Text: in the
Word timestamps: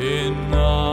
in 0.00 0.50
the 0.50 0.85